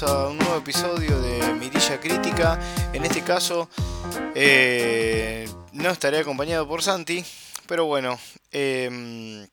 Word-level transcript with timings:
a 0.00 0.28
un 0.28 0.38
nuevo 0.38 0.56
episodio 0.56 1.20
de 1.20 1.52
Mirilla 1.52 2.00
Crítica. 2.00 2.58
En 2.94 3.04
este 3.04 3.22
caso, 3.22 3.68
eh, 4.34 5.46
no 5.72 5.90
estaré 5.90 6.20
acompañado 6.20 6.66
por 6.66 6.82
Santi, 6.82 7.22
pero 7.66 7.84
bueno, 7.84 8.18
em, 8.52 9.46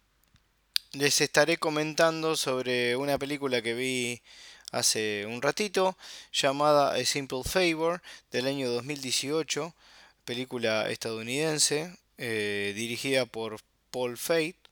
les 0.94 1.20
estaré 1.20 1.58
comentando 1.58 2.38
sobre 2.38 2.96
una 2.96 3.18
película 3.18 3.62
que 3.62 3.74
vi 3.74 4.22
hace 4.72 5.26
un 5.26 5.42
ratito 5.42 5.98
llamada 6.32 6.94
A 6.94 7.04
Simple 7.04 7.44
Favor 7.44 8.02
del 8.32 8.48
año 8.48 8.70
2018, 8.70 9.76
película 10.24 10.90
estadounidense 10.90 11.94
eh, 12.18 12.72
dirigida 12.78 13.26
por 13.26 13.58
Paul 13.92 14.18
Fate 14.18 14.69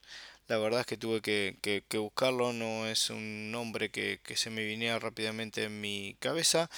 la 0.48 0.58
verdad 0.58 0.82
es 0.82 0.86
que 0.86 0.98
tuve 0.98 1.22
que, 1.22 1.84
buscarlo, 1.94 2.54
no 2.54 2.88
es 2.88 3.10
un 3.10 3.52
nombre 3.52 3.90
que, 3.90 4.20
se 4.36 4.50
me 4.50 4.66
viniera 4.66 5.00
rápidamente 5.00 5.64
en 5.64 5.82
mi 5.82 6.16
cabeza. 6.20 6.70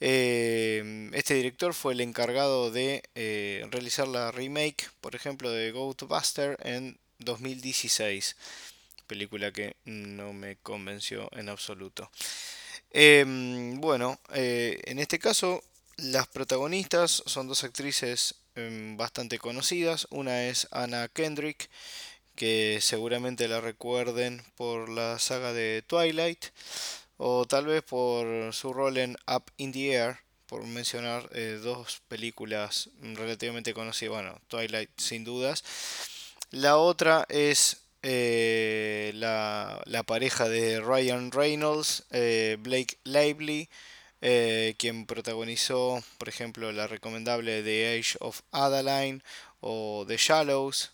Eh, 0.00 1.10
este 1.12 1.34
director 1.34 1.74
fue 1.74 1.92
el 1.92 2.00
encargado 2.00 2.70
de 2.70 3.02
eh, 3.14 3.66
realizar 3.70 4.08
la 4.08 4.32
remake, 4.32 4.90
por 5.00 5.14
ejemplo, 5.14 5.50
de 5.50 5.70
Ghostbuster 5.70 6.58
en 6.62 6.98
2016, 7.20 8.36
película 9.06 9.52
que 9.52 9.76
no 9.84 10.32
me 10.32 10.56
convenció 10.56 11.30
en 11.32 11.48
absoluto. 11.48 12.10
Em, 12.90 13.80
bueno, 13.80 14.18
eh, 14.34 14.80
en 14.84 14.98
este 14.98 15.18
caso 15.18 15.62
las 15.96 16.26
protagonistas 16.26 17.22
son 17.26 17.46
dos 17.46 17.62
actrices 17.64 18.34
em, 18.56 18.96
bastante 18.96 19.38
conocidas, 19.38 20.06
una 20.10 20.44
es 20.46 20.66
Anna 20.70 21.08
Kendrick, 21.08 21.68
que 22.34 22.78
seguramente 22.80 23.48
la 23.48 23.60
recuerden 23.60 24.42
por 24.56 24.88
la 24.88 25.18
saga 25.18 25.52
de 25.52 25.82
Twilight 25.86 26.46
o 27.16 27.44
tal 27.46 27.66
vez 27.66 27.82
por 27.82 28.52
su 28.52 28.72
rol 28.72 28.96
en 28.98 29.16
Up 29.26 29.44
in 29.56 29.72
the 29.72 29.92
Air, 29.92 30.18
por 30.46 30.64
mencionar 30.66 31.28
eh, 31.32 31.58
dos 31.62 32.02
películas 32.08 32.90
relativamente 33.00 33.74
conocidas, 33.74 34.14
bueno, 34.14 34.40
Twilight 34.48 34.90
sin 34.98 35.24
dudas. 35.24 35.64
La 36.50 36.76
otra 36.76 37.26
es 37.28 37.78
eh, 38.02 39.12
la, 39.14 39.82
pareja 40.06 40.48
de 40.48 40.80
Ryan 40.80 41.32
Reynolds, 41.32 42.04
eh, 42.10 42.56
Blake 42.60 42.98
Lively, 43.04 43.68
quien 44.78 45.04
protagonizó, 45.06 46.02
por 46.16 46.30
ejemplo, 46.30 46.72
la 46.72 46.86
recomendable 46.86 47.62
The 47.62 47.98
Age 47.98 48.16
of 48.20 48.40
Adeline 48.52 49.22
o 49.60 50.04
The 50.08 50.16
Shallows, 50.16 50.93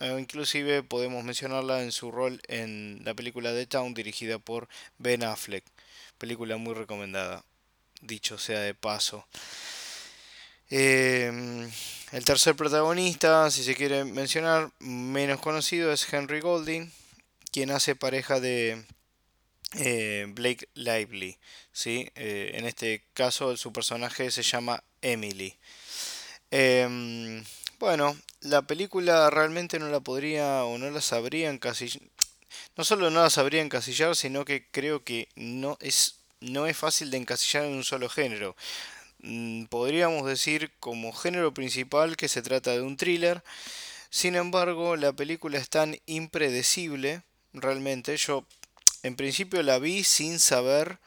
eh, 0.00 0.16
inclusive 0.18 0.82
podemos 0.82 1.24
mencionarla 1.24 1.82
en 1.82 1.92
su 1.92 2.10
rol 2.10 2.40
en 2.48 3.00
la 3.04 3.14
película 3.14 3.52
The 3.52 3.66
Town 3.66 3.94
dirigida 3.94 4.38
por 4.38 4.68
Ben 4.98 5.24
Affleck. 5.24 5.64
Película 6.18 6.56
muy 6.56 6.74
recomendada, 6.74 7.44
dicho 8.00 8.38
sea 8.38 8.60
de 8.60 8.74
paso. 8.74 9.26
Em, 10.70 11.70
el 12.12 12.24
tercer 12.24 12.54
protagonista, 12.54 13.50
si 13.50 13.64
se 13.64 13.74
quiere 13.74 14.04
mencionar, 14.04 14.70
menos 14.80 15.40
conocido, 15.40 15.92
es 15.92 16.12
Henry 16.12 16.40
Golding, 16.40 16.92
quien 17.50 17.70
hace 17.70 17.96
pareja 17.96 18.40
de 18.40 18.84
eh, 19.74 20.26
Blake 20.28 20.68
Lively. 20.74 21.38
¿sí? 21.72 22.10
Eh, 22.14 22.52
en 22.54 22.66
este 22.66 23.04
caso, 23.14 23.56
su 23.56 23.72
personaje 23.72 24.30
se 24.30 24.42
llama 24.42 24.82
Emily. 25.02 25.56
Em, 26.50 27.44
bueno, 27.78 28.16
la 28.40 28.62
película 28.62 29.30
realmente 29.30 29.78
no 29.78 29.88
la 29.88 30.00
podría 30.00 30.64
o 30.64 30.78
no 30.78 30.90
la 30.90 31.00
sabría 31.00 31.50
encasillar. 31.50 32.02
No 32.76 32.84
solo 32.84 33.10
no 33.10 33.22
la 33.22 33.30
sabría 33.30 33.62
encasillar, 33.62 34.16
sino 34.16 34.44
que 34.44 34.66
creo 34.70 35.04
que 35.04 35.28
no 35.36 35.76
es, 35.80 36.20
no 36.40 36.66
es 36.66 36.76
fácil 36.76 37.10
de 37.10 37.18
encasillar 37.18 37.64
en 37.64 37.74
un 37.74 37.84
solo 37.84 38.08
género. 38.08 38.56
Mm, 39.20 39.64
podríamos 39.66 40.26
decir 40.26 40.72
como 40.80 41.12
género 41.12 41.52
principal 41.52 42.16
que 42.16 42.28
se 42.28 42.42
trata 42.42 42.72
de 42.72 42.82
un 42.82 42.96
thriller. 42.96 43.42
Sin 44.10 44.36
embargo, 44.36 44.96
la 44.96 45.12
película 45.12 45.58
es 45.58 45.68
tan 45.68 45.98
impredecible, 46.06 47.22
realmente. 47.52 48.16
Yo 48.16 48.46
en 49.02 49.16
principio 49.16 49.62
la 49.62 49.78
vi 49.78 50.04
sin 50.04 50.38
saber 50.38 50.98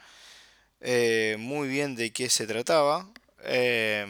eh, 0.81 1.37
muy 1.39 1.69
bien 1.69 1.95
de 1.95 2.11
qué 2.11 2.29
se 2.29 2.47
trataba. 2.47 3.09
Eh, 3.43 4.05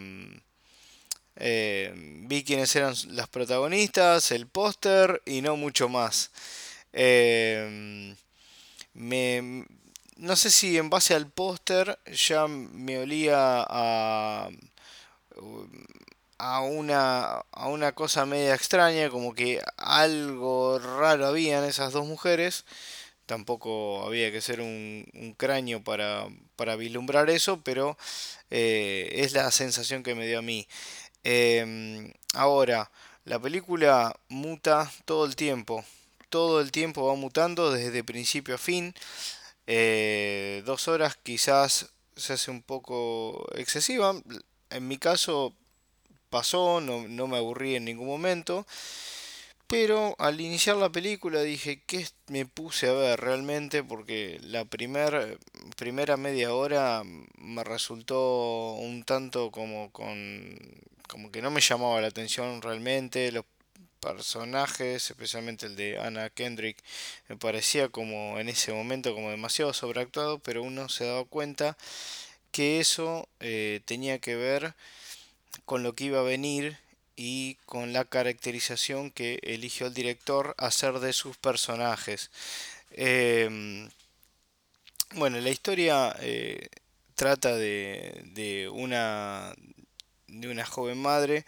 eh, 1.44 1.92
vi 1.96 2.44
quiénes 2.44 2.76
eran 2.76 2.94
las 3.10 3.28
protagonistas, 3.28 4.32
el 4.32 4.48
póster 4.48 5.24
y 5.26 5.42
no 5.42 5.58
mucho 5.58 5.90
más. 5.90 6.30
Eh, 6.94 8.16
no 8.94 10.36
sé 10.36 10.52
si 10.52 10.78
en 10.78 10.90
base 10.92 11.16
al 11.16 11.28
póster 11.32 11.98
ya 12.06 12.48
me 12.48 13.00
olía 13.00 13.66
a, 13.68 14.50
a, 16.38 16.62
una, 16.62 17.24
a 17.52 17.68
una 17.68 17.94
cosa 17.94 18.26
media 18.26 18.54
extraña, 18.54 19.10
como 19.10 19.34
que 19.34 19.62
algo 19.78 20.80
raro 20.80 21.26
había 21.28 21.58
en 21.60 21.66
esas 21.66 21.92
dos 21.94 22.06
mujeres. 22.06 22.66
Tampoco 23.26 24.06
había 24.06 24.32
que 24.32 24.42
ser 24.42 24.62
un, 24.62 25.06
cráneo 25.38 25.84
para, 25.84 26.28
para 26.56 26.76
vislumbrar 26.76 27.30
eso, 27.30 27.62
pero 27.64 27.98
eh, 28.50 29.10
es 29.14 29.34
la 29.34 29.50
sensación 29.52 30.04
que 30.04 30.16
me 30.16 30.28
dio 30.28 30.40
a 30.40 30.42
mí. 30.42 30.68
Em, 31.24 32.12
ahora, 32.34 32.92
la 33.26 33.40
película 33.40 34.16
muta 34.30 34.92
todo 35.06 35.26
el 35.26 35.36
tiempo. 35.36 35.84
Todo 36.30 36.62
el 36.62 36.72
tiempo 36.72 37.08
va 37.08 37.16
mutando 37.16 37.72
desde 37.72 38.04
principio 38.04 38.56
a 38.56 38.58
fin. 38.58 38.94
Eh, 39.68 40.64
dos 40.66 40.88
horas 40.88 41.18
quizás 41.22 41.94
se 42.16 42.34
hace 42.34 42.52
un 42.52 42.62
poco 42.64 43.48
excesiva. 43.56 44.16
En 44.70 44.88
mi 44.88 44.98
caso 44.98 45.54
pasó, 46.30 46.82
no, 46.82 47.08
no 47.08 47.28
me 47.28 47.38
aburrí 47.38 47.76
en 47.76 47.86
ningún 47.86 48.08
momento. 48.08 48.66
Pero 49.68 50.16
al 50.20 50.42
iniciar 50.42 50.76
la 50.76 50.92
película 50.92 51.42
dije, 51.44 51.82
¿qué 51.88 52.06
me 52.28 52.46
puse 52.46 52.90
a 52.90 52.94
ver 52.94 53.22
realmente? 53.22 53.84
Porque 53.84 54.38
la 54.44 54.66
primer, 54.66 55.40
primera 55.78 56.18
media 56.18 56.54
hora 56.54 57.04
me 57.38 57.64
resultó 57.64 58.74
un 58.74 59.04
tanto 59.06 59.50
como 59.50 59.90
con 59.92 60.58
como 61.12 61.30
que 61.30 61.42
no 61.42 61.52
me 61.52 61.60
llamaba 61.60 62.00
la 62.00 62.08
atención 62.08 62.62
realmente. 62.62 63.32
Los 63.34 63.44
personajes, 64.00 65.12
especialmente 65.12 65.66
el 65.66 65.76
de 65.76 66.00
Anna 66.00 66.30
Kendrick, 66.30 66.78
me 67.28 67.36
parecía 67.36 67.90
como 67.90 68.40
en 68.40 68.48
ese 68.48 68.72
momento 68.72 69.14
como 69.14 69.30
demasiado 69.30 69.74
sobreactuado, 69.74 70.40
pero 70.40 70.64
uno 70.64 70.88
se 70.88 71.06
daba 71.06 71.26
cuenta 71.26 71.78
que 72.52 72.80
eso 72.80 73.28
eh, 73.42 73.82
tenía 73.86 74.20
que 74.20 74.36
ver 74.36 74.74
con 75.66 75.84
lo 75.84 75.96
que 75.96 76.06
iba 76.06 76.20
a 76.22 76.24
venir 76.24 76.78
y 77.18 77.56
con 77.66 77.94
la 77.94 78.06
caracterización 78.06 79.12
que 79.12 79.40
eligió 79.44 79.88
el 79.88 79.94
director 79.94 80.56
hacer 80.58 81.00
de 81.00 81.14
sus 81.14 81.38
personajes. 81.38 82.32
Em, 82.92 83.90
bueno, 85.16 85.40
la 85.42 85.50
historia 85.50 86.16
eh, 86.22 86.70
trata 87.16 87.56
de, 87.56 88.22
de, 88.34 88.70
una 88.70 89.54
de 90.32 90.48
una 90.48 90.66
joven 90.66 90.98
madre 90.98 91.46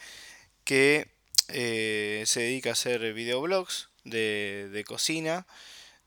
que 0.63 1.07
eh, 1.49 2.23
se 2.25 2.41
dedica 2.41 2.69
a 2.69 2.73
hacer 2.73 3.13
videoblogs 3.13 3.89
de, 4.03 4.83
cocina. 4.87 5.45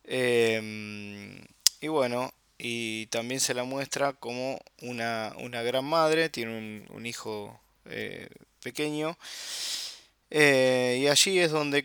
Em, 0.04 1.44
y 1.80 1.88
bueno, 1.88 2.32
y 2.58 3.06
también 3.06 3.40
se 3.40 3.54
la 3.54 3.64
muestra 3.64 4.12
como 4.14 4.60
una, 4.82 5.32
gran 5.62 5.84
madre, 5.84 6.28
tiene 6.28 6.86
un, 6.90 7.06
hijo 7.06 7.58
eh, 7.86 8.28
pequeño. 8.62 9.16
Eh, 10.30 10.98
y 11.00 11.06
allí 11.08 11.38
es 11.38 11.50
donde 11.50 11.84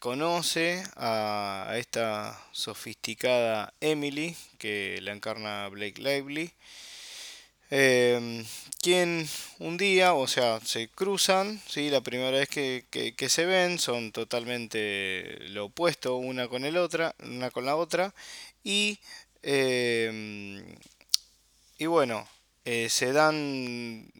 conoce 0.00 0.82
a, 0.96 1.66
a, 1.68 1.78
esta 1.78 2.40
sofisticada 2.52 3.72
Emily, 3.80 4.36
que 4.58 5.00
la 5.02 5.12
encarna 5.12 5.68
Blake 5.68 6.00
Lively. 6.00 6.52
Em, 7.70 8.44
quien 8.82 9.26
un 9.58 9.76
día, 9.78 10.14
o 10.14 10.26
sea, 10.28 10.60
se 10.60 10.88
cruzan, 10.88 11.60
¿sí? 11.66 11.90
la 11.90 12.02
primera 12.02 12.30
vez 12.30 12.48
que, 12.48 12.84
se 13.28 13.46
ven 13.46 13.78
son 13.78 14.12
totalmente 14.12 15.38
lo 15.48 15.66
opuesto 15.66 16.16
una 16.16 16.48
con 16.48 16.64
el 16.64 16.76
otra, 16.76 17.14
una 17.20 17.50
con 17.50 17.64
la 17.64 17.76
otra, 17.76 18.14
y, 18.62 18.98
em, 19.42 20.64
y 21.78 21.86
bueno, 21.86 22.28
eh, 22.64 22.88
se 22.90 23.12
dan, 23.12 24.10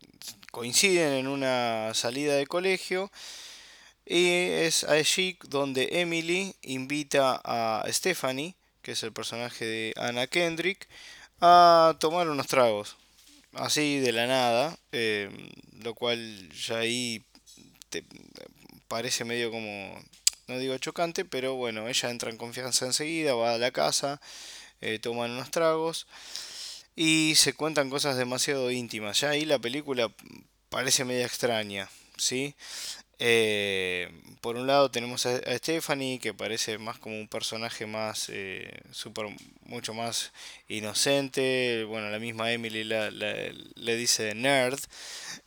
coinciden 0.50 1.12
en 1.14 1.28
una 1.28 1.92
salida 1.94 2.34
de 2.36 2.46
colegio, 2.46 3.10
y 4.06 4.28
es 4.30 4.84
allí 4.84 5.38
donde 5.48 5.88
Emily 6.00 6.54
invita 6.62 7.40
a 7.44 7.84
Stephanie, 7.90 8.54
que 8.82 8.92
es 8.92 9.02
el 9.02 9.12
personaje 9.12 9.64
de 9.66 9.94
Anna 9.96 10.26
Kendrick, 10.26 10.88
a 11.40 11.96
tomar 12.00 12.28
unos 12.28 12.46
tragos 12.46 12.96
así 13.56 13.98
de 13.98 14.12
la 14.12 14.26
nada, 14.26 14.78
eh, 14.92 15.30
lo 15.82 15.94
cual 15.94 16.50
ya 16.52 16.78
ahí 16.78 17.24
te 17.90 18.04
parece 18.88 19.24
medio 19.24 19.50
como, 19.50 20.00
no 20.48 20.58
digo 20.58 20.76
chocante, 20.78 21.24
pero 21.24 21.54
bueno, 21.54 21.88
ella 21.88 22.10
entra 22.10 22.30
en 22.30 22.36
confianza 22.36 22.86
enseguida, 22.86 23.34
va 23.34 23.54
a 23.54 23.58
la 23.58 23.70
casa, 23.70 24.20
eh, 24.80 24.98
toman 24.98 25.32
unos 25.32 25.50
tragos 25.50 26.06
y 26.96 27.34
se 27.36 27.54
cuentan 27.54 27.90
cosas 27.90 28.16
demasiado 28.16 28.70
íntimas. 28.70 29.20
Ya 29.20 29.30
ahí 29.30 29.44
la 29.44 29.58
película 29.58 30.12
parece 30.68 31.04
media 31.04 31.26
extraña, 31.26 31.88
¿sí? 32.16 32.54
Eh, 33.18 34.10
por 34.40 34.56
un 34.56 34.66
lado 34.66 34.90
tenemos 34.90 35.26
a, 35.26 35.38
Stephanie 35.58 36.18
que 36.18 36.34
parece 36.34 36.78
más 36.78 36.98
como 36.98 37.18
un 37.18 37.28
personaje 37.28 37.86
más 37.86 38.28
eh, 38.28 38.80
super, 38.90 39.26
mucho 39.66 39.94
más 39.94 40.32
inocente. 40.68 41.84
Bueno 41.84 42.10
la 42.10 42.18
misma 42.18 42.52
Emily 42.52 42.84
le 42.84 43.96
dice 43.96 44.34
nerd. 44.34 44.78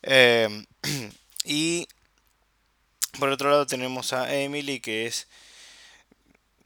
Eh, 0.04 0.66
y 1.46 1.88
por 3.20 3.30
otro 3.30 3.50
lado 3.50 3.66
tenemos 3.66 4.14
a 4.14 4.34
Emily 4.34 4.80
que 4.80 5.06
es 5.08 5.28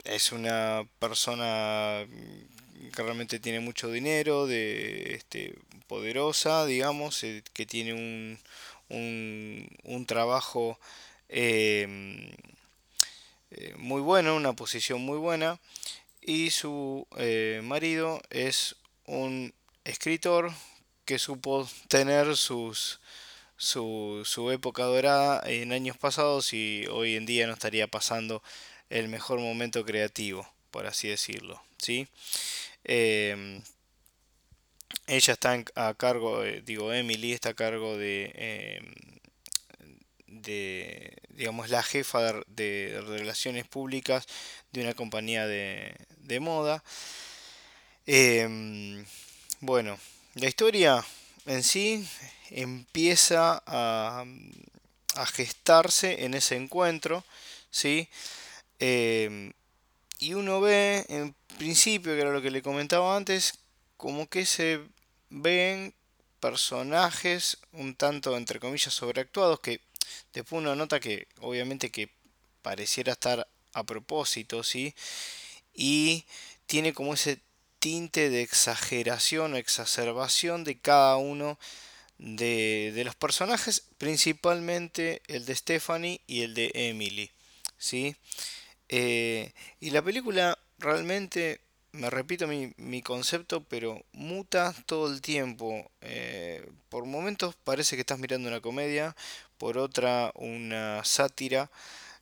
es 0.03 0.31
una 0.31 0.83
persona 0.99 2.05
que 2.95 3.03
realmente 3.03 3.39
tiene 3.39 3.59
mucho 3.59 3.91
dinero 3.91 4.47
de 4.47 5.13
este, 5.13 5.55
poderosa 5.87 6.65
digamos 6.65 7.23
que 7.53 7.65
tiene 7.65 7.93
un 7.93 8.39
un, 8.91 10.05
trabajo 10.05 10.79
em, 11.29 12.31
eh, 13.51 13.73
muy 13.77 14.01
bueno, 14.01 14.35
una 14.35 14.53
posición 14.53 15.01
muy 15.01 15.17
buena, 15.17 15.59
y 16.21 16.51
su 16.51 17.07
eh, 17.17 17.61
marido 17.63 18.21
es 18.29 18.75
un 19.05 19.53
escritor 19.83 20.51
que 21.05 21.19
supo 21.19 21.67
tener 21.87 22.37
sus, 22.37 22.99
su, 23.57 24.21
su, 24.25 24.51
época 24.51 24.83
dorada 24.83 25.41
en 25.45 25.73
años 25.73 25.97
pasados 25.97 26.53
y 26.53 26.85
hoy 26.87 27.15
en 27.15 27.25
día 27.25 27.47
no 27.47 27.53
estaría 27.53 27.87
pasando 27.87 28.43
el 28.89 29.07
mejor 29.07 29.39
momento 29.39 29.83
creativo, 29.85 30.47
por 30.69 30.85
así 30.85 31.07
decirlo. 31.07 31.61
¿sí? 31.77 32.07
Em, 32.83 33.61
ella 35.11 35.33
está 35.33 35.61
a 35.75 35.93
cargo, 35.93 36.41
digo, 36.63 36.93
Emily 36.93 37.33
está 37.33 37.49
a 37.49 37.53
cargo 37.53 37.97
de, 37.97 38.31
em, 38.33 38.93
de 40.27 41.17
digamos, 41.31 41.69
la 41.69 41.83
jefa 41.83 42.33
de, 42.47 43.03
relaciones 43.05 43.67
públicas 43.67 44.25
de 44.71 44.81
una 44.81 44.93
compañía 44.93 45.47
de, 45.47 46.39
moda. 46.39 46.81
Em, 48.05 49.05
bueno, 49.59 49.99
la 50.35 50.47
historia 50.47 51.05
en 51.45 51.63
sí 51.63 52.07
empieza 52.49 53.61
a, 53.65 54.23
a 55.15 55.25
gestarse 55.25 56.23
en 56.23 56.35
ese 56.35 56.55
encuentro, 56.55 57.25
¿sí? 57.69 58.07
Em, 58.79 59.51
y 60.19 60.35
uno 60.35 60.61
ve, 60.61 61.05
en 61.09 61.35
principio, 61.57 62.13
que 62.15 62.21
era 62.21 62.31
lo 62.31 62.41
que 62.41 62.51
le 62.51 62.61
comentaba 62.61 63.17
antes, 63.17 63.55
como 63.97 64.27
que 64.27 64.45
se 64.45 64.79
ven 65.31 65.95
personajes 66.39 67.57
un 67.71 67.95
tanto 67.95 68.37
entre 68.37 68.59
comillas 68.59 68.93
sobreactuados 68.93 69.59
que 69.61 69.81
después 70.33 70.61
uno 70.61 70.75
nota 70.75 70.99
que 70.99 71.27
obviamente 71.39 71.89
que 71.89 72.09
pareciera 72.61 73.13
estar 73.13 73.47
a 73.73 73.83
propósito, 73.83 74.63
¿sí? 74.63 74.93
Y 75.73 76.25
tiene 76.65 76.93
como 76.93 77.13
ese 77.13 77.39
tinte 77.79 78.29
de 78.29 78.41
exageración 78.41 79.53
o 79.53 79.57
exacerbación 79.57 80.63
de 80.63 80.77
cada 80.79 81.15
uno 81.17 81.57
de, 82.17 83.01
los 83.03 83.15
personajes, 83.15 83.83
principalmente 83.97 85.21
el 85.27 85.45
de 85.45 85.55
Stephanie 85.55 86.21
y 86.27 86.41
el 86.41 86.53
de 86.53 86.71
Emily, 86.75 87.31
¿sí? 87.77 88.15
Eh, 88.89 89.53
y 89.79 89.89
la 89.91 90.01
película 90.01 90.59
realmente 90.77 91.61
me 91.93 92.09
repito 92.09 92.47
mi, 92.47 93.01
concepto, 93.01 93.63
pero 93.63 94.03
muta 94.13 94.73
todo 94.85 95.11
el 95.11 95.21
tiempo. 95.21 95.89
Eh, 96.01 96.65
por 96.89 97.05
momentos 97.05 97.55
parece 97.63 97.95
que 97.95 98.01
estás 98.01 98.19
mirando 98.19 98.47
una 98.49 98.61
comedia, 98.61 99.15
por 99.57 99.77
otra 99.77 100.31
una 100.35 101.03
sátira, 101.03 101.69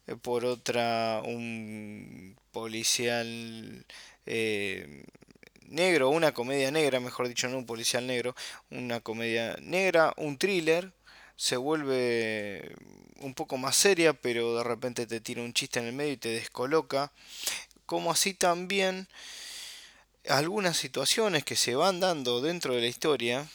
eh, 0.07 0.15
por 0.15 0.45
otra 0.45 1.21
un 1.25 2.35
policial 2.51 3.85
eh, 4.25 5.05
negro, 5.67 6.09
una 6.09 6.33
comedia 6.33 6.71
negra, 6.71 6.99
mejor 6.99 7.27
dicho, 7.27 7.47
no 7.47 7.57
un 7.57 7.65
policial 7.65 8.07
negro, 8.07 8.35
una 8.71 8.99
comedia 9.01 9.55
negra, 9.61 10.13
un 10.17 10.37
thriller. 10.37 10.93
Se 11.35 11.55
vuelve 11.57 12.75
un 13.21 13.33
poco 13.33 13.57
más 13.57 13.75
seria, 13.75 14.13
pero 14.13 14.57
de 14.57 14.63
repente 14.63 15.07
te 15.07 15.21
tira 15.21 15.41
un 15.41 15.53
chiste 15.53 15.79
en 15.79 15.85
el 15.87 15.93
medio 15.93 16.13
y 16.13 16.17
te 16.17 16.29
descoloca. 16.29 17.11
Como 17.85 18.11
así 18.11 18.33
también 18.33 19.07
algunas 20.27 20.77
situaciones 20.77 21.43
que 21.43 21.55
se 21.55 21.75
van 21.75 21.99
dando 21.99 22.41
dentro 22.41 22.75
de 22.75 22.81
la 22.81 22.87
historia 22.87 23.47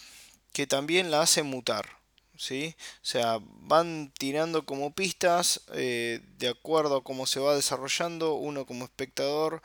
que 0.53 0.67
también 0.67 1.11
la 1.11 1.23
hacen 1.23 1.47
mutar. 1.47 1.99
¿sí? 2.37 2.75
O 3.03 3.07
sea, 3.07 3.39
van 3.43 4.13
tirando 4.19 4.65
como 4.65 4.95
pistas 4.95 5.63
eh, 5.75 6.21
de 6.39 6.49
acuerdo 6.49 6.97
a 6.97 7.05
cómo 7.05 7.27
se 7.27 7.41
va 7.41 7.55
desarrollando. 7.55 8.35
Uno 8.35 8.67
como 8.67 8.85
espectador 8.85 9.63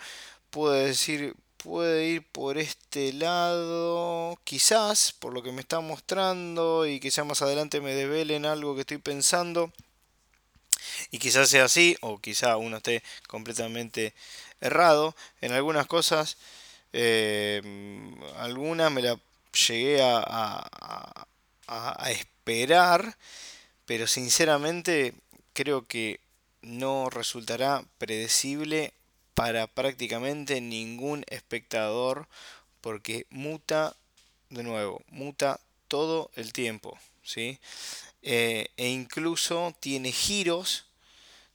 puede 0.50 0.88
decir, 0.88 1.36
puede 1.58 2.08
ir 2.08 2.28
por 2.32 2.58
este 2.58 3.14
lado, 3.14 4.40
quizás, 4.44 5.14
por 5.14 5.34
lo 5.34 5.44
que 5.44 5.52
me 5.52 5.62
está 5.62 5.80
mostrando 5.82 6.88
y 6.88 7.00
quizás 7.00 7.26
más 7.26 7.42
adelante 7.42 7.82
me 7.82 7.94
develen 7.94 8.46
algo 8.46 8.76
que 8.76 8.82
estoy 8.82 8.98
pensando. 8.98 9.72
Y 11.12 11.20
quizás 11.20 11.50
sea 11.50 11.66
así, 11.66 11.98
o 12.02 12.20
quizá 12.20 12.58
uno 12.58 12.78
esté 12.78 13.04
completamente 13.28 14.14
errado. 14.62 15.16
En 15.42 15.52
algunas 15.54 15.88
cosas 15.88 16.38
eh, 16.94 17.62
alguna 18.38 18.90
me 18.90 19.02
la 19.02 19.20
llegué 19.68 20.02
a, 20.02 21.26
esperar, 22.10 23.16
pero 23.86 24.08
sinceramente 24.08 25.14
creo 25.54 25.86
que 25.86 26.20
no 26.62 27.10
resultará 27.10 27.84
predecible 28.00 28.94
para 29.36 29.68
prácticamente 29.68 30.60
ningún 30.60 31.24
espectador 31.28 32.28
porque 32.82 33.28
muta 33.30 33.96
de 34.50 34.64
nuevo, 34.64 35.04
muta 35.10 35.60
todo 35.88 36.32
el 36.36 36.54
tiempo, 36.54 36.98
¿sí? 37.24 37.60
Eh, 38.24 38.70
e 38.78 38.90
incluso 38.90 39.76
tiene 39.80 40.12
giros 40.12 40.89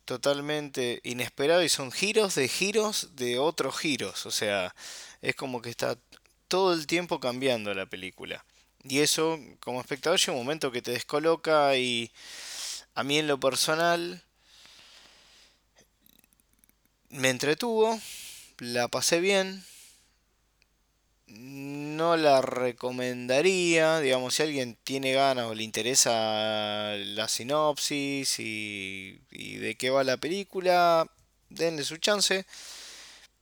totalmente 0.04 1.00
inesperados 1.04 1.64
y 1.64 1.68
son 1.68 1.92
giros 1.92 2.34
de 2.34 2.48
giros 2.48 3.16
de 3.16 3.38
otros 3.38 3.78
giros, 3.78 4.26
o 4.26 4.30
sea, 4.30 4.74
es 5.22 5.34
como 5.34 5.62
que 5.62 5.70
está 5.70 5.98
todo 6.48 6.72
el 6.74 6.86
tiempo 6.86 7.20
cambiando 7.20 7.72
la 7.74 7.86
película. 7.86 8.44
Y 8.84 9.00
eso, 9.00 9.40
como 9.60 9.80
espectador, 9.80 10.18
llega 10.18 10.32
un 10.32 10.44
momento 10.44 10.70
que 10.70 10.82
te 10.82 10.90
descoloca 10.90 11.76
y 11.76 12.12
a 12.94 13.02
mí 13.02 13.18
en 13.18 13.26
lo 13.26 13.40
personal 13.40 14.22
me 17.08 17.30
entretuvo, 17.30 17.98
la 18.58 18.88
pasé 18.88 19.20
bien, 19.20 19.64
no 21.26 22.16
la 22.16 22.42
recomendaría, 22.42 24.00
digamos, 24.00 24.34
si 24.34 24.42
alguien 24.42 24.76
tiene 24.84 25.12
ganas 25.12 25.46
o 25.46 25.54
le 25.54 25.62
interesa 25.64 26.94
la 26.96 27.28
sinopsis 27.28 28.38
y, 28.40 29.20
y 29.30 29.56
de 29.56 29.74
qué 29.76 29.90
va 29.90 30.04
la 30.04 30.16
película, 30.18 31.06
denle 31.50 31.84
su 31.84 31.96
chance 31.98 32.44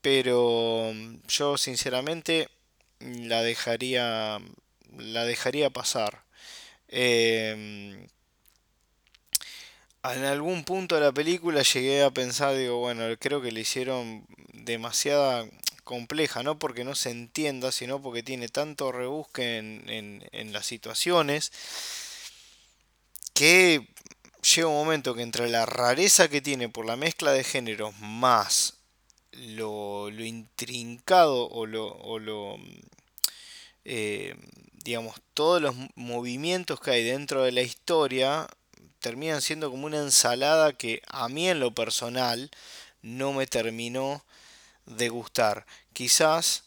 pero 0.00 0.92
mm, 0.94 1.16
yo 1.28 1.56
sinceramente 1.56 2.48
la 3.00 3.42
dejaría 3.42 4.40
la 4.98 5.24
dejaría 5.24 5.70
pasar. 5.70 6.22
Em, 6.88 8.06
en 10.04 10.24
algún 10.24 10.64
punto 10.64 10.96
de 10.96 11.00
la 11.00 11.12
película 11.12 11.62
llegué 11.62 12.02
a 12.02 12.10
pensar 12.10 12.56
digo 12.56 12.78
bueno 12.78 13.04
creo 13.18 13.40
que 13.40 13.52
le 13.52 13.60
hicieron 13.60 14.26
demasiada 14.52 15.46
compleja 15.92 16.42
no 16.42 16.58
porque 16.58 16.84
no 16.84 16.94
se 16.94 17.10
entienda 17.10 17.70
sino 17.72 18.00
porque 18.00 18.22
tiene 18.22 18.48
tanto 18.48 18.92
rebusque 18.92 19.58
en, 19.58 20.28
en 20.32 20.52
las 20.52 20.66
situaciones 20.66 21.52
que 23.34 23.86
llega 24.54 24.68
un 24.68 24.74
momento 24.74 25.14
que 25.14 25.22
entre 25.22 25.48
la 25.48 25.66
rareza 25.66 26.28
que 26.28 26.40
tiene 26.40 26.68
por 26.68 26.86
la 26.86 26.96
mezcla 26.96 27.32
de 27.32 27.44
géneros 27.44 27.98
más 28.00 28.74
lo, 29.32 30.10
lo 30.10 30.24
intrincado 30.24 31.48
o 31.48 31.66
lo, 31.66 31.86
o 31.86 32.18
lo 32.18 32.56
eh, 33.84 34.34
digamos, 34.84 35.16
todos 35.34 35.60
los 35.62 35.74
movimientos 35.94 36.80
que 36.80 36.92
hay 36.92 37.04
dentro 37.04 37.42
de 37.42 37.52
la 37.52 37.62
historia 37.62 38.46
terminan 39.00 39.42
siendo 39.42 39.70
como 39.70 39.86
una 39.86 39.98
ensalada 39.98 40.72
que 40.72 41.02
a 41.08 41.28
mí 41.28 41.48
en 41.48 41.60
lo 41.60 41.74
personal 41.74 42.50
no 43.00 43.32
me 43.32 43.46
terminó 43.46 44.24
de 44.96 45.08
gustar. 45.08 45.66
Quizás 45.92 46.64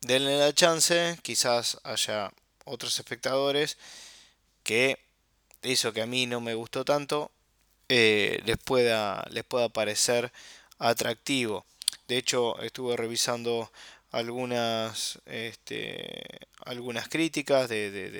denle 0.00 0.38
la 0.38 0.52
chance, 0.52 1.18
quizás 1.22 1.78
haya 1.84 2.32
otros 2.64 2.98
espectadores 2.98 3.78
que 4.62 4.98
eso 5.62 5.92
que 5.92 6.02
a 6.02 6.06
mí 6.06 6.26
no 6.26 6.40
me 6.40 6.54
gustó 6.54 6.84
tanto 6.84 7.30
eh, 7.88 8.40
les, 8.44 8.58
pueda, 8.58 9.24
les 9.30 9.44
pueda 9.44 9.68
parecer 9.68 10.32
atractivo. 10.78 11.64
De 12.08 12.16
hecho, 12.16 12.60
estuve 12.60 12.96
revisando 12.96 13.70
algunas, 14.10 15.20
este, 15.26 16.22
algunas 16.64 17.08
críticas 17.08 17.68
de, 17.68 17.90
de, 17.90 18.10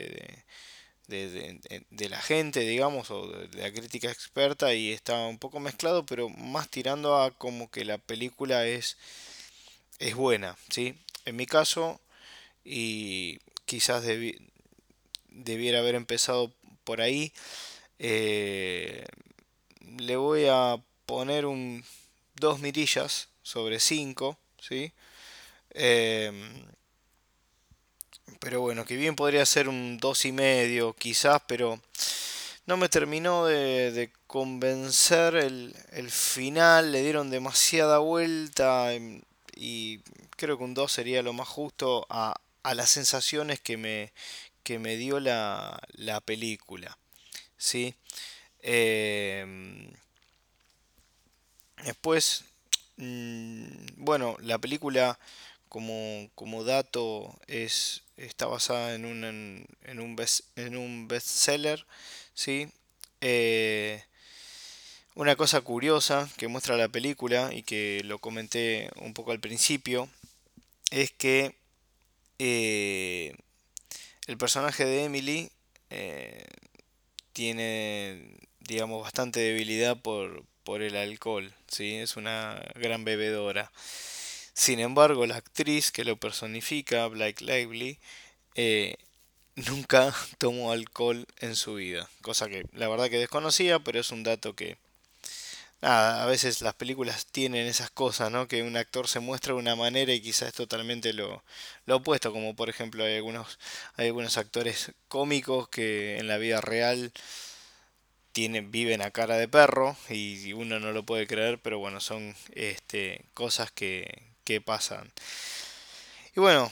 de, 1.09 1.85
de, 1.91 2.09
la 2.09 2.21
gente, 2.21 2.61
digamos, 2.61 3.11
o 3.11 3.29
de 3.29 3.63
la 3.63 3.73
crítica 3.73 4.11
experta 4.11 4.75
y 4.75 4.93
está 4.93 5.27
un 5.27 5.39
poco 5.39 5.61
mezclado, 5.61 6.05
pero 6.07 6.29
más 6.29 6.69
tirando 6.69 7.21
a 7.23 7.31
como 7.31 7.71
que 7.71 7.85
la 7.85 7.99
película 7.99 8.67
es, 8.67 8.97
es 9.99 10.15
buena, 10.15 10.57
¿sí? 10.71 10.95
En 11.25 11.37
mi 11.37 11.47
caso, 11.47 12.01
y 12.65 13.39
quizás 13.65 14.05
debiera 15.29 15.79
haber 15.79 15.95
empezado 15.95 16.53
por 16.85 17.01
ahí, 17.01 17.33
eh, 17.99 19.05
le 19.99 20.17
voy 20.17 20.47
a 20.49 20.77
poner 21.07 21.47
un 21.47 21.85
dos 22.35 22.61
mirillas 22.61 23.29
sobre 23.43 23.81
5, 23.81 24.39
¿sí? 24.61 24.93
Em, 25.71 26.67
pero 28.41 28.61
bueno, 28.61 28.85
que 28.85 28.97
bien 28.97 29.17
podría 29.17 29.45
ser 29.47 29.69
un 29.69 29.99
dos 29.99 30.25
y 30.25 30.33
medio 30.33 30.95
quizás, 30.95 31.43
pero 31.47 31.81
no 32.67 32.77
me 32.77 32.89
terminó 32.89 33.47
de, 33.47 34.13
convencer 34.27 35.37
el, 35.37 35.75
final, 36.11 36.93
le 36.93 37.03
dieron 37.03 37.31
demasiada 37.31 37.99
vuelta 37.99 38.93
em, 38.93 39.23
y 39.57 40.01
creo 40.37 40.59
que 40.59 40.65
un 40.65 40.75
2 40.75 40.93
sería 40.93 41.23
lo 41.23 41.33
más 41.33 41.49
justo 41.49 42.07
a, 42.11 42.41
las 42.75 42.91
sensaciones 42.91 43.61
que 43.61 43.77
me, 43.77 44.13
que 44.63 44.79
me 44.79 44.97
dio 44.97 45.21
la, 45.21 45.81
la 45.95 46.21
película. 46.21 46.99
¿sí? 47.57 47.95
Em, 48.61 49.91
después, 51.85 52.45
mm, 52.97 53.65
bueno, 53.97 54.37
la 54.41 54.59
película 54.59 55.19
como, 55.69 56.29
como 56.35 56.65
dato 56.65 57.39
es, 57.47 58.03
está 58.17 58.47
basada 58.47 58.95
en 58.95 59.05
un, 59.05 59.25
en, 59.85 60.01
un, 60.01 60.17
best, 60.17 60.41
en 60.59 60.77
un 60.77 61.09
bestseller. 61.09 61.87
¿sí? 62.35 62.69
Eh, 63.21 64.03
una 65.17 65.35
cosa 65.35 65.63
curiosa 65.63 66.29
que 66.37 66.47
muestra 66.47 66.77
la 66.77 66.89
película 66.89 67.51
y 67.53 67.63
que 67.63 68.03
lo 68.05 68.19
comenté 68.19 68.91
un 68.97 69.15
poco 69.15 69.33
al 69.33 69.41
principio 69.41 70.09
es 70.91 71.11
que 71.11 71.57
eh, 72.39 73.35
el 74.27 74.37
personaje 74.37 74.85
de 74.85 75.05
Emily 75.05 75.51
eh, 75.91 76.45
tiene, 77.33 78.37
digamos, 78.61 79.03
bastante 79.03 79.41
debilidad 79.41 79.97
por, 80.01 80.45
por 80.65 80.83
el 80.83 80.97
alcohol, 80.97 81.53
¿sí? 81.67 81.97
Es 81.97 82.17
una 82.17 82.63
gran 82.75 83.05
bebedora. 83.05 83.73
Sin 84.53 84.81
embargo, 84.81 85.27
la 85.27 85.37
actriz 85.37 85.93
que 85.93 86.05
lo 86.05 86.17
personifica, 86.17 87.07
Blake 87.07 87.45
Lively, 87.45 87.99
eh, 88.55 88.97
nunca 89.55 90.15
tomó 90.39 90.73
alcohol 90.73 91.27
en 91.41 91.57
su 91.57 91.75
vida. 91.77 92.09
Cosa 92.21 92.49
que 92.49 92.67
la 92.73 92.89
verdad 92.89 93.09
que 93.09 93.19
desconocía, 93.19 93.79
pero 93.79 94.01
es 94.01 94.11
un 94.11 94.23
dato 94.23 94.55
que... 94.55 94.77
Nada, 95.83 96.23
a 96.23 96.27
veces 96.27 96.63
las 96.63 96.75
películas 96.75 97.27
tienen 97.27 97.67
esas 97.67 97.91
cosas, 97.91 98.31
¿no? 98.31 98.49
Que 98.49 98.63
un 98.63 98.77
actor 98.77 99.09
se 99.09 99.21
muestra 99.21 99.53
de 99.55 99.61
una 99.61 99.77
manera 99.77 100.13
y 100.13 100.21
quizás 100.21 100.49
es 100.49 100.55
totalmente 100.55 101.13
lo, 101.13 101.45
lo 101.85 101.97
opuesto, 101.97 102.33
como 102.33 102.57
por 102.57 102.69
ejemplo 102.71 103.05
hay 103.05 103.17
algunos, 103.17 103.59
hay 103.97 104.07
algunos 104.09 104.37
actores 104.39 104.93
cómicos 105.09 105.69
que 105.69 106.19
en 106.19 106.29
la 106.29 106.39
vida 106.39 106.61
real 106.61 107.13
tienen, 108.33 108.71
viven 108.71 109.03
a 109.03 109.11
cara 109.11 109.37
de 109.37 109.49
perro 109.49 109.97
y 110.11 110.53
uno 110.53 110.79
no 110.81 110.93
lo 110.93 111.05
puede 111.05 111.27
creer, 111.27 111.59
pero 111.61 111.79
bueno, 111.79 112.01
son 112.01 112.35
este, 112.53 113.25
cosas 113.35 113.71
que, 113.73 114.35
que 114.45 114.61
pasan. 114.61 115.13
Y 116.35 116.41
bueno, 116.41 116.71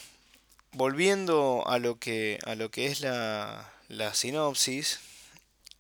volviendo 0.73 1.65
a 1.67 1.79
lo 1.79 1.99
que, 1.99 2.39
a 2.45 2.55
lo 2.55 2.71
que 2.71 2.87
es 2.87 3.01
la, 3.01 3.73
la 3.89 4.15
sinopsis 4.15 5.01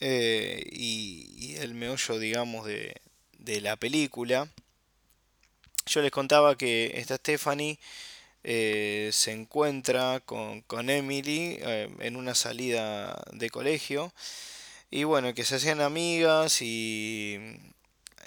eh, 0.00 0.62
y, 0.72 1.56
el 1.56 1.74
meollo, 1.74 2.18
digamos, 2.18 2.66
de, 2.66 3.00
de, 3.44 3.60
la 3.60 3.76
película, 3.76 4.48
yo 5.86 6.02
les 6.02 6.10
contaba 6.10 6.56
que 6.56 6.92
esta 6.96 7.16
Stephanie 7.16 7.78
eh, 8.42 9.10
se 9.12 9.32
encuentra 9.32 10.20
con, 10.20 10.62
con 10.62 10.90
Emily 10.90 11.58
eh, 11.60 11.90
en 12.00 12.16
una 12.16 12.34
salida 12.34 13.22
de 13.32 13.50
colegio 13.50 14.12
y 14.90 15.04
bueno, 15.04 15.34
que 15.34 15.44
se 15.44 15.56
hacían 15.56 15.80
amigas 15.80 16.60
y, 16.62 17.38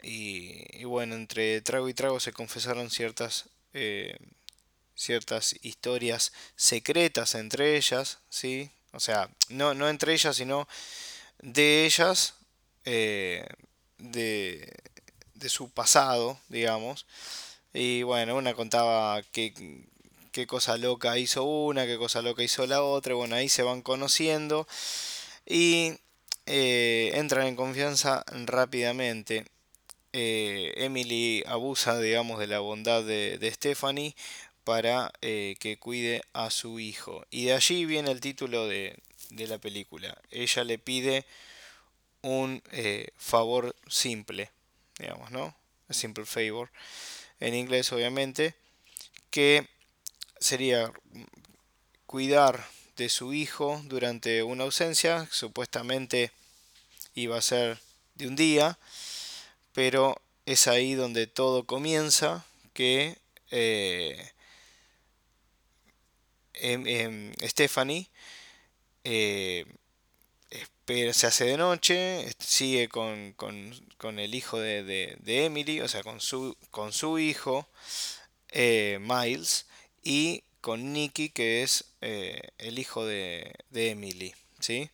y, 0.03 0.83
bueno, 0.85 1.15
entre 1.15 1.61
trago 1.61 1.89
y 1.89 1.93
trago 1.93 2.19
se 2.19 2.33
confesaron 2.33 2.89
ciertas 2.89 3.45
eh, 3.73 4.17
ciertas 4.95 5.55
historias 5.61 6.33
secretas 6.55 7.35
entre 7.35 7.77
ellas, 7.77 8.19
¿sí? 8.29 8.71
O 8.93 8.99
sea, 8.99 9.29
no, 9.49 9.73
no 9.75 9.89
entre 9.89 10.13
ellas, 10.13 10.35
sino 10.35 10.67
de 11.39 11.85
ellas, 11.85 12.33
de, 12.83 14.67
de, 15.39 15.49
su 15.49 15.69
pasado, 15.69 16.39
digamos. 16.49 17.05
Y 17.73 18.03
bueno, 18.03 18.35
una 18.35 18.53
contaba 18.53 19.21
qué, 19.31 19.53
qué 20.31 20.47
cosa 20.47 20.77
loca 20.77 21.17
hizo 21.17 21.43
una, 21.43 21.85
qué 21.85 21.97
cosa 21.97 22.21
loca 22.21 22.43
hizo 22.43 22.65
la 22.67 22.83
otra, 22.83 23.15
bueno, 23.15 23.35
ahí 23.35 23.49
se 23.49 23.63
van 23.63 23.81
conociendo 23.81 24.67
y 25.45 25.93
eh, 26.45 27.11
entran 27.15 27.47
en 27.47 27.55
confianza 27.55 28.23
rápidamente. 28.45 29.45
Eh, 30.13 30.73
Emily 30.77 31.43
abusa, 31.47 31.99
digamos, 31.99 32.39
de 32.39 32.47
la 32.47 32.59
bondad 32.59 33.03
de, 33.03 33.51
Stephanie 33.53 34.15
para 34.63 35.11
eh, 35.21 35.55
que 35.59 35.77
cuide 35.77 36.21
a 36.33 36.49
su 36.49 36.79
hijo. 36.79 37.25
Y 37.29 37.45
de 37.45 37.53
allí 37.53 37.85
viene 37.85 38.11
el 38.11 38.21
título 38.21 38.67
de, 38.67 38.97
la 39.31 39.57
película. 39.57 40.17
Ella 40.31 40.63
le 40.63 40.79
pide 40.79 41.25
un 42.21 42.61
favor 43.17 43.75
simple, 43.87 44.51
digamos, 44.99 45.31
¿no? 45.31 45.55
A 45.89 45.93
simple 45.93 46.25
favor. 46.25 46.71
En 47.39 47.53
inglés, 47.53 47.91
obviamente, 47.91 48.55
que 49.29 49.67
sería 50.39 50.91
cuidar 52.05 52.65
de 52.95 53.09
su 53.09 53.33
hijo 53.33 53.81
durante 53.85 54.41
una 54.43 54.63
ausencia, 54.63 55.27
supuestamente 55.31 56.31
iba 57.13 57.37
a 57.37 57.41
ser 57.41 57.79
de 58.15 58.27
un 58.27 58.35
día, 58.35 58.79
pero 59.73 60.19
es 60.45 60.67
ahí 60.67 60.95
donde 60.95 61.27
todo 61.27 61.65
comienza, 61.65 62.45
que 62.73 63.17
eh, 63.51 64.31
em, 66.53 66.87
em, 66.87 67.33
Stephanie 67.43 68.09
eh, 69.03 69.65
se 71.13 71.27
hace 71.27 71.45
de 71.45 71.57
noche, 71.57 72.29
sigue 72.39 72.89
con, 72.89 73.35
el 74.19 74.35
hijo 74.35 74.59
de, 74.59 75.17
Emily, 75.25 75.81
o 75.81 75.87
sea, 75.87 76.03
con 76.03 76.21
su, 76.21 76.55
con 76.71 76.93
su 76.93 77.19
hijo, 77.19 77.67
eh, 78.49 78.99
Miles, 79.01 79.65
y 80.03 80.43
con 80.61 80.93
Nicky, 80.93 81.29
que 81.29 81.63
es 81.63 81.85
el 82.01 82.79
hijo 82.79 83.05
de, 83.05 83.53
de 83.69 83.91
Emily. 83.91 84.33
¿sí? 84.59 84.89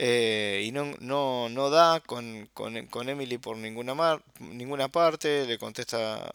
Eh, 0.00 0.62
y 0.64 0.70
no, 0.70 0.94
no, 1.00 1.48
no 1.48 1.70
da 1.70 2.00
con, 2.00 2.48
con, 2.54 3.08
Emily 3.08 3.38
por 3.38 3.56
ninguna, 3.56 3.94
mar, 3.94 4.22
ninguna 4.38 4.86
parte, 4.88 5.44
le 5.44 5.58
contesta 5.58 6.30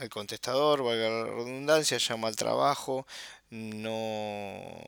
el 0.00 0.08
contestador, 0.10 0.82
valga 0.82 1.08
la 1.08 1.24
redundancia, 1.26 1.98
llama 1.98 2.26
al 2.26 2.34
trabajo, 2.36 3.06
no 3.50 4.82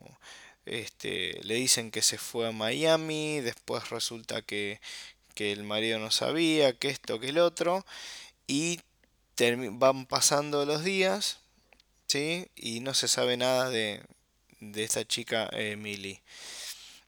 este, 0.69 1.39
le 1.43 1.55
dicen 1.55 1.91
que 1.91 2.01
se 2.01 2.17
fue 2.17 2.47
a 2.47 2.51
Miami, 2.51 3.41
después 3.41 3.89
resulta 3.89 4.41
que, 4.41 4.79
que 5.35 5.51
el 5.51 5.63
marido 5.63 5.99
no 5.99 6.11
sabía, 6.11 6.73
que 6.73 6.89
esto, 6.89 7.19
que 7.19 7.29
el 7.29 7.39
otro, 7.39 7.85
y 8.47 8.79
van 9.71 10.05
pasando 10.05 10.65
los 10.65 10.83
días, 10.83 11.39
¿sí? 12.07 12.47
y 12.55 12.81
no 12.81 12.93
se 12.93 13.07
sabe 13.07 13.37
nada 13.37 13.69
de, 13.69 14.01
de 14.59 14.83
esta 14.83 15.05
chica 15.05 15.49
Emily. 15.51 16.21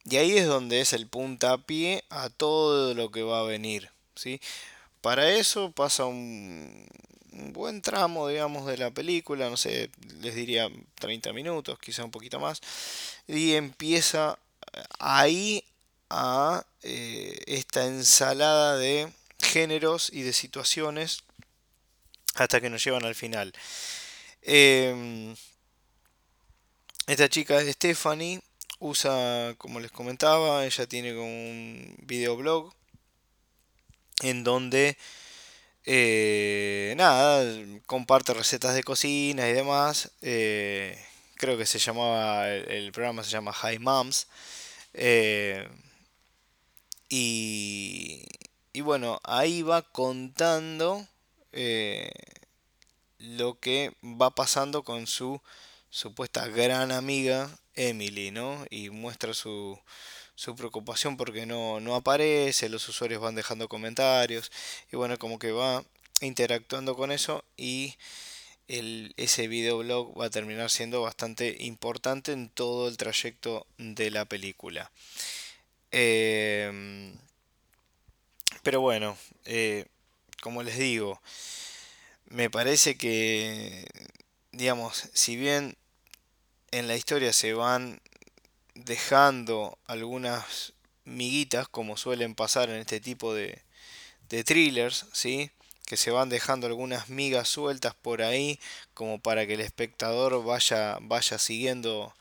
Y 0.06 0.18
ahí 0.18 0.38
es 0.38 0.48
donde 0.48 0.82
es 0.82 0.94
el 0.94 1.08
puntapié 1.08 2.03
a 2.10 2.30
todo 2.30 2.94
lo 2.94 3.12
que 3.12 3.24
va 3.24 3.41
a 3.41 3.44
venir. 3.44 3.91
¿sí? 4.15 4.41
Para 5.01 5.32
eso 5.32 5.72
pasa 5.72 6.06
un, 6.06 6.88
buen 7.32 7.82
tramo, 7.82 8.28
digamos, 8.28 8.66
de 8.68 8.78
la 8.78 8.92
película, 8.92 9.50
no 9.50 9.58
sé, 9.58 9.90
les 10.22 10.36
diría 10.36 10.70
30 10.96 11.34
minutos, 11.34 11.80
quizá 11.80 12.04
un 12.04 12.12
poquito 12.12 12.40
más, 12.40 12.62
y 13.28 13.54
empieza 13.54 14.38
ahí 15.00 15.64
a 16.10 16.66
eh, 16.84 17.40
esta 17.48 17.86
ensalada 17.86 18.78
de 18.78 19.12
géneros 19.40 20.10
y 20.12 20.24
de 20.24 20.34
situaciones 20.34 21.24
hasta 22.36 22.62
que 22.62 22.70
nos 22.70 22.84
llevan 22.84 23.06
al 23.06 23.16
final. 23.16 23.54
Em, 24.42 25.36
esta 27.08 27.30
chica 27.30 27.62
es 27.62 27.74
Stephanie 27.74 28.42
usa, 28.80 29.54
como 29.60 29.80
les 29.80 29.92
comentaba, 29.92 30.66
ella 30.66 30.88
tiene 30.88 31.14
como 31.14 31.28
un 31.28 31.96
videoblog 32.02 32.74
en 34.24 34.44
donde 34.44 34.98
Eh, 35.86 36.94
nada, 36.98 37.44
comparte 37.86 38.34
recetas 38.34 38.76
de 38.76 38.84
cocina 38.84 39.50
y 39.50 39.54
demás. 39.54 40.12
Eh, 40.22 40.98
creo 41.36 41.58
que 41.58 41.66
se 41.66 41.80
llamaba, 41.80 42.50
el, 42.50 42.92
programa 42.92 43.24
se 43.24 43.32
llama 43.32 43.54
High 43.54 43.80
Moms. 43.80 44.28
Eh, 44.94 45.68
y, 47.10 48.26
y, 48.74 48.82
bueno, 48.82 49.20
ahí 49.24 49.62
va 49.64 49.82
contando 49.82 51.06
lo 53.20 53.60
que 53.60 53.94
va 54.04 54.32
pasando 54.32 54.84
con 54.84 55.08
su 55.08 55.42
supuesta 55.90 56.48
gran 56.48 56.92
amiga 56.92 57.50
Emily, 57.76 58.32
¿no? 58.32 58.66
Y 58.70 58.90
muestra 58.90 59.34
su, 59.34 59.80
su 60.36 60.56
preocupación 60.56 61.18
porque 61.18 61.46
no, 61.46 61.80
no 61.80 61.96
aparece, 61.96 62.70
los 62.70 62.88
usuarios 62.90 63.22
van 63.22 63.36
dejando 63.36 63.68
comentarios 63.68 64.52
y 64.92 64.96
bueno, 64.96 65.18
como 65.18 65.40
que 65.40 65.52
va 65.52 65.84
interactuando 66.22 66.96
con 66.96 67.12
eso 67.12 67.44
y 67.58 67.96
el, 68.68 69.14
ese 69.18 69.48
videoblog 69.48 70.18
va 70.20 70.26
a 70.26 70.30
terminar 70.30 70.70
siendo 70.70 71.02
bastante 71.02 71.58
importante 71.60 72.32
en 72.32 72.50
todo 72.50 72.88
el 72.88 72.98
trayecto 72.98 73.68
de 73.78 74.12
la 74.12 74.26
película. 74.26 74.92
Em, 75.92 77.18
pero 78.64 78.82
bueno, 78.82 79.18
eh, 79.46 79.86
como 80.42 80.64
les 80.64 80.78
digo, 80.78 81.22
me 82.28 82.50
parece 82.50 82.98
que, 82.98 83.86
digamos, 84.52 85.10
si 85.14 85.36
bien 85.36 85.76
en 86.72 86.88
la 86.88 86.96
historia 86.96 87.34
se 87.34 87.54
van 87.54 88.02
dejando 88.86 89.78
algunas 89.86 90.74
miguitas, 91.06 91.68
como 91.68 91.98
suelen 91.98 92.36
pasar 92.36 92.70
en 92.70 92.78
este 92.78 93.00
tipo 93.00 93.34
de, 93.34 93.62
de 94.30 94.44
thrillers, 94.44 95.06
¿sí? 95.14 95.52
que 95.86 95.98
se 95.98 96.12
van 96.12 96.30
dejando 96.30 96.68
algunas 96.68 97.10
migas 97.10 97.50
sueltas 97.50 97.96
por 97.96 98.22
ahí, 98.22 98.60
como 98.94 99.20
para 99.20 99.46
que 99.46 99.56
el 99.56 99.62
espectador 99.62 100.44
vaya, 100.44 100.98
vaya 101.02 101.38
siguiendo 101.38 102.14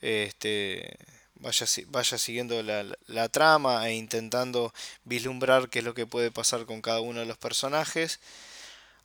este, 0.00 0.98
vaya, 1.36 1.66
vaya 1.88 2.18
siguiendo 2.18 2.62
la, 2.62 2.84
la, 3.06 3.28
trama 3.28 3.88
e 3.88 3.94
intentando 3.94 4.72
vislumbrar 5.04 5.68
qué 5.68 5.80
es 5.80 5.84
lo 5.84 5.94
que 5.94 6.06
puede 6.06 6.30
pasar 6.30 6.66
con 6.66 6.82
cada 6.82 7.00
uno 7.00 7.20
de 7.20 7.26
los 7.26 7.38
personajes. 7.38 8.20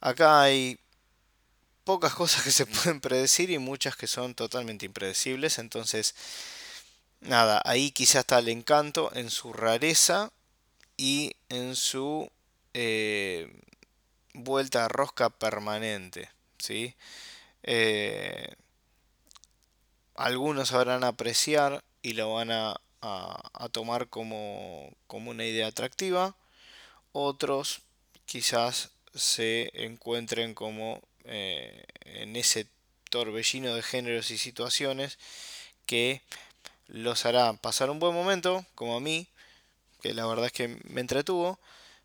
Acá 0.02 0.42
hay 0.42 0.80
pocas 1.84 2.14
cosas 2.14 2.44
que 2.44 2.52
se 2.52 2.66
pueden 2.68 3.00
predecir 3.02 3.50
y 3.50 3.60
muchas 3.60 3.96
que 3.96 4.08
son 4.08 4.36
totalmente 4.36 4.86
impredecibles. 4.86 5.60
Entonces, 5.60 6.16
nada, 7.22 7.62
ahí 7.66 7.92
quizás 7.92 8.22
está 8.22 8.40
el 8.40 8.50
encanto 8.50 9.12
en 9.14 9.30
su 9.30 9.54
rareza 9.54 10.32
y 10.98 11.36
en 11.50 11.76
su 11.76 12.30
eh, 12.74 13.52
vuelta 14.34 14.86
a 14.86 14.88
rosca 14.88 15.30
permanente. 15.30 16.30
¿sí? 16.58 16.96
Eh, 17.64 18.56
algunos 20.16 20.70
sabrán 20.70 21.04
apreciar 21.04 21.84
y 22.02 22.14
lo 22.14 22.34
van 22.34 22.52
a, 22.52 22.82
a, 23.02 23.70
tomar 23.72 24.08
como, 24.10 24.92
como 25.08 25.32
una 25.32 25.46
idea 25.46 25.68
atractiva. 25.68 26.36
Otros 27.14 27.82
quizás 28.26 28.90
se 29.14 29.72
encuentren 29.74 30.54
como 30.54 31.02
eh, 31.26 31.84
en 32.06 32.36
ese 32.36 32.68
torbellino 33.10 33.76
de 33.76 33.84
géneros 33.84 34.32
y 34.32 34.38
situaciones 34.38 35.20
que 35.86 36.22
los 36.92 37.26
hará 37.26 37.54
pasar 37.54 37.90
un 37.90 38.00
buen 38.00 38.14
momento, 38.14 38.66
como 38.76 38.98
a 38.98 39.00
mí, 39.00 39.28
que 40.02 40.14
la 40.14 40.26
verdad 40.28 40.48
es 40.48 40.52
que 40.54 40.68
me 40.86 41.02
entretuvo, 41.02 41.60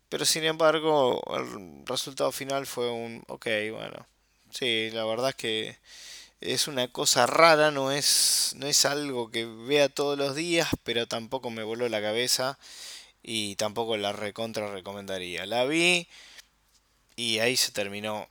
pero 0.09 0.25
sin 0.25 0.45
embargo 0.45 1.21
el 1.35 1.85
resultado 1.85 2.31
final 2.31 2.65
fue 2.67 2.89
un, 2.91 3.23
ok, 3.27 3.47
bueno, 3.71 4.07
sí, 4.51 4.89
la 4.91 5.05
verdad 5.05 5.29
es 5.31 5.35
que 5.35 5.77
es 6.41 6.67
una 6.67 6.87
cosa 6.89 7.25
rara, 7.27 7.71
no 7.71 7.91
es, 7.91 8.53
no 8.57 8.67
es 8.67 8.85
algo 8.85 9.31
que 9.31 9.45
vea 9.45 9.89
todos 9.89 10.17
los 10.17 10.35
días, 10.35 10.69
pero 10.83 11.07
tampoco 11.07 11.49
me 11.49 11.63
voló 11.63 11.89
la 11.89 12.01
cabeza 12.01 12.57
y 13.23 13.55
tampoco 13.57 13.97
la 13.97 14.13
recontra 14.13 14.71
recomendaría. 14.71 15.45
La 15.45 15.65
vi 15.65 16.07
y 17.15 17.39
ahí 17.39 17.57
se 17.57 17.71
terminó 17.71 18.29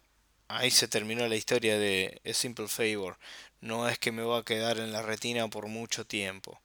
ahí 0.49 0.71
se 0.71 0.89
terminó 0.89 1.27
la 1.29 1.37
historia 1.37 1.79
de 1.79 2.21
A 2.25 2.33
Simple 2.33 2.69
Favor. 2.69 3.19
No 3.61 3.89
es 3.89 3.99
que 3.99 4.13
me 4.13 4.23
va 4.23 4.39
a 4.39 4.45
quedar 4.45 4.79
en 4.79 4.93
la 4.93 5.03
retina 5.03 5.49
por 5.49 5.67
mucho 5.67 6.07
tiempo. 6.07 6.61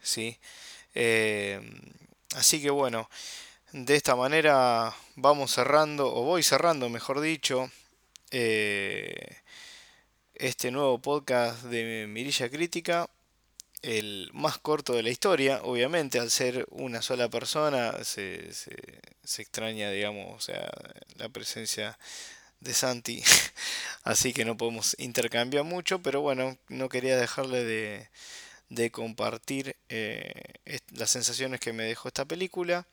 ¿sí? 0.00 0.38
Eh, 0.94 1.60
así 2.34 2.62
que 2.62 2.70
bueno, 2.70 3.08
de 3.72 3.96
esta 3.96 4.16
manera 4.16 4.94
vamos 5.16 5.52
cerrando, 5.52 6.14
o 6.14 6.22
voy 6.24 6.42
cerrando, 6.42 6.88
mejor 6.88 7.20
dicho, 7.20 7.70
eh, 8.30 9.38
este 10.34 10.70
nuevo 10.70 10.98
podcast 10.98 11.64
de 11.64 12.06
Mirilla 12.08 12.48
Crítica. 12.50 13.08
El 13.80 14.30
más 14.32 14.58
corto 14.58 14.92
de 14.94 15.04
la 15.04 15.10
historia, 15.10 15.60
obviamente, 15.62 16.18
al 16.18 16.32
ser 16.32 16.66
una 16.70 17.00
sola 17.00 17.28
persona, 17.28 18.02
se, 18.02 18.52
se, 18.52 18.74
se 19.22 19.42
extraña, 19.42 19.90
digamos, 19.90 20.36
o 20.36 20.40
sea, 20.40 20.68
la 21.16 21.28
presencia 21.28 21.96
de 22.60 22.74
Santi, 22.74 23.22
así 24.04 24.32
que 24.32 24.44
no 24.44 24.56
podemos 24.56 24.96
intercambiar 24.98 25.64
mucho, 25.64 26.00
pero 26.00 26.20
bueno, 26.20 26.58
no 26.68 26.88
quería 26.88 27.16
dejarle 27.16 27.64
de, 27.64 28.08
de 28.68 28.90
compartir 28.90 29.76
eh, 29.88 30.32
las 30.92 31.10
sensaciones 31.10 31.60
que 31.60 31.72
me 31.72 31.84
dejó 31.84 32.08
esta 32.08 32.24
película. 32.24 32.86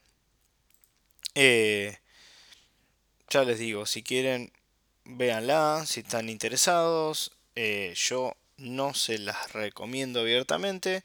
Eh, 1.35 1.97
ya 3.29 3.43
les 3.43 3.59
digo, 3.59 3.85
si 3.85 4.03
quieren, 4.03 4.51
véanla, 5.05 5.83
si 5.85 6.01
están 6.01 6.29
interesados. 6.29 7.31
Eh, 7.55 7.93
yo 7.95 8.35
no 8.57 8.93
se 8.93 9.17
las 9.17 9.53
recomiendo 9.53 10.21
abiertamente. 10.21 11.03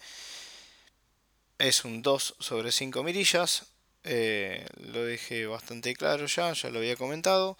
Es 1.58 1.84
un 1.84 2.02
2 2.02 2.34
sobre 2.38 2.72
5 2.72 3.02
mirillas. 3.02 3.66
lo 4.04 5.04
dejé 5.04 5.46
bastante 5.46 5.94
claro 5.94 6.26
ya, 6.26 6.52
ya 6.52 6.70
lo 6.70 6.78
había 6.78 6.96
comentado. 6.96 7.56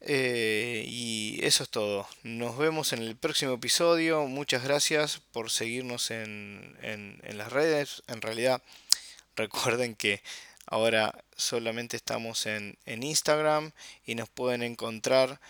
Eh, 0.00 0.84
y 0.86 1.40
eso 1.42 1.64
es 1.64 1.70
todo. 1.70 2.08
Nos 2.22 2.56
vemos 2.56 2.92
en 2.92 3.00
el 3.00 3.16
próximo 3.16 3.54
episodio. 3.54 4.26
Muchas 4.26 4.62
gracias 4.62 5.20
por 5.32 5.50
seguirnos 5.50 6.10
en, 6.10 6.76
en, 6.82 7.38
las 7.38 7.52
redes. 7.52 8.02
En 8.06 8.20
realidad, 8.22 8.62
recuerden 9.36 9.94
que 9.96 10.22
ahora 10.66 11.24
solamente 11.36 11.96
estamos 11.96 12.46
en, 12.46 12.78
en 12.86 13.02
Instagram 13.02 13.72
y 14.06 14.14
nos 14.14 14.28
pueden 14.28 14.62
encontrar. 14.62 15.40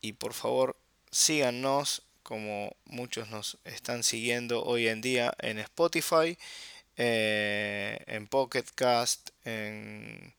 Y 0.00 0.12
por 0.12 0.34
favor, 0.34 0.76
síganos 1.10 2.02
como 2.22 2.76
muchos 2.84 3.30
nos 3.30 3.58
están 3.64 4.02
siguiendo 4.04 4.62
hoy 4.62 4.86
en 4.86 5.00
día 5.00 5.32
en 5.38 5.58
Spotify, 5.58 6.36
eh, 6.96 7.98
en 8.06 8.26
Pocket 8.26 8.64
Cast, 8.74 9.30
en, 9.44 10.34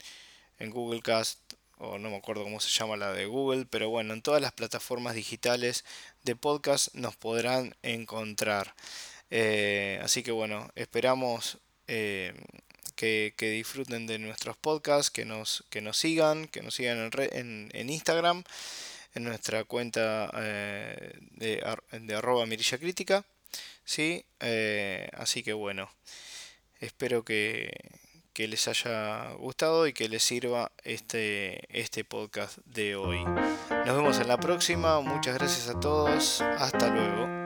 en 0.59 0.69
Google 0.69 1.01
Cast 1.01 1.39
o 1.79 1.97
no 1.97 2.09
me 2.09 2.17
acuerdo 2.17 2.43
cómo 2.43 2.59
se 2.59 2.69
llama 2.69 2.97
la 2.97 3.13
de 3.13 3.25
Google, 3.25 3.65
pero 3.69 3.89
bueno, 3.89 4.13
en 4.13 4.21
todas 4.21 4.41
las 4.41 4.51
plataformas 4.51 5.15
digitales 5.15 5.85
de 6.23 6.35
podcast 6.35 6.93
nos 6.93 7.15
podrán 7.15 7.75
encontrar. 7.83 8.75
Eh, 9.31 9.99
así 10.03 10.21
que 10.21 10.31
bueno, 10.31 10.69
esperamos 10.75 11.57
eh, 11.87 12.33
que, 12.95 13.33
disfruten 13.39 14.07
de 14.07 14.19
nuestros 14.19 14.57
podcasts, 14.57 15.09
que 15.09 15.23
nos, 15.23 15.63
que 15.69 15.81
nos 15.81 15.97
sigan, 15.97 16.47
que 16.47 16.61
nos 16.61 16.75
sigan 16.75 17.09
en, 17.13 17.69
en, 17.73 17.89
Instagram, 17.89 18.43
en 19.15 19.23
nuestra 19.23 19.63
cuenta 19.63 20.29
eh, 20.35 21.13
de, 21.31 21.63
de, 21.91 22.15
arroba 22.15 22.45
mirilla 22.45 22.77
crítica. 22.77 23.25
¿sí? 23.85 24.25
así 25.13 25.43
que 25.43 25.53
bueno, 25.53 25.89
espero 26.81 27.23
que, 27.23 27.71
que 28.39 28.47
les 28.47 28.69
haya 28.69 29.33
gustado 29.33 29.85
y 29.85 29.91
que 29.91 30.07
les 30.07 30.23
sirva 30.23 30.71
este, 30.85 31.59
este 31.77 32.05
podcast 32.05 32.59
de 32.59 32.95
hoy. 32.95 33.21
Nos 33.25 33.97
vemos 33.97 34.17
en 34.17 34.29
la 34.29 34.37
próxima, 34.37 35.01
muchas 35.01 35.37
gracias 35.37 35.67
a 35.67 35.77
todos, 35.77 36.39
hasta 36.39 36.87
luego. 36.87 37.38